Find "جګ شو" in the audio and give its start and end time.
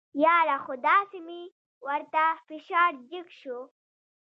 3.09-3.59